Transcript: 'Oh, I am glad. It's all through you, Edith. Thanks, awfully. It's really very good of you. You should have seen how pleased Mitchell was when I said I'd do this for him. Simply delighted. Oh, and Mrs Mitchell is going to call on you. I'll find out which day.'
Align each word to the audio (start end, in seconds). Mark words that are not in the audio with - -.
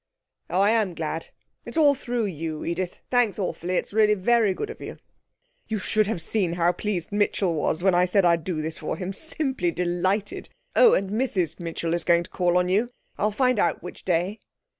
'Oh, 0.49 0.61
I 0.61 0.71
am 0.71 0.95
glad. 0.95 1.27
It's 1.63 1.77
all 1.77 1.93
through 1.93 2.25
you, 2.25 2.65
Edith. 2.65 3.01
Thanks, 3.11 3.37
awfully. 3.37 3.75
It's 3.75 3.93
really 3.93 4.15
very 4.15 4.51
good 4.51 4.71
of 4.71 4.81
you. 4.81 4.97
You 5.67 5.77
should 5.77 6.07
have 6.07 6.23
seen 6.23 6.53
how 6.53 6.71
pleased 6.71 7.11
Mitchell 7.11 7.53
was 7.53 7.83
when 7.83 7.93
I 7.93 8.05
said 8.05 8.25
I'd 8.25 8.43
do 8.43 8.63
this 8.63 8.79
for 8.79 8.97
him. 8.97 9.13
Simply 9.13 9.69
delighted. 9.69 10.49
Oh, 10.75 10.95
and 10.95 11.11
Mrs 11.11 11.59
Mitchell 11.59 11.93
is 11.93 12.03
going 12.03 12.23
to 12.23 12.31
call 12.31 12.57
on 12.57 12.67
you. 12.67 12.89
I'll 13.19 13.29
find 13.29 13.59
out 13.59 13.83
which 13.83 14.03
day.' 14.03 14.39